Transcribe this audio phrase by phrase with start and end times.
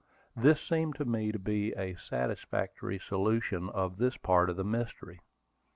[0.35, 5.19] This seemed to me to be a satisfactory solution of this part of the mystery.